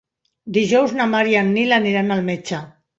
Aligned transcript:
Dijous 0.57 0.95
na 1.01 1.07
Mar 1.13 1.23
i 1.35 1.39
en 1.45 1.55
Nil 1.59 1.79
aniran 1.81 2.13
al 2.19 2.29
metge. 2.35 2.67